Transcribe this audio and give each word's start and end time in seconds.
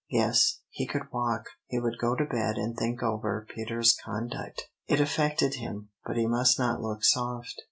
Yes, 0.09 0.61
he 0.71 0.87
could 0.87 1.11
walk, 1.13 1.45
he 1.67 1.77
would 1.77 1.99
go 1.99 2.15
to 2.15 2.25
bed, 2.25 2.57
and 2.57 2.75
think 2.75 3.03
over 3.03 3.45
Peter's 3.47 3.95
conduct. 4.03 4.63
It 4.87 4.99
affected 4.99 5.53
him, 5.57 5.89
but 6.03 6.17
he 6.17 6.25
must 6.25 6.57
not 6.57 6.81
look 6.81 7.03
soft. 7.03 7.59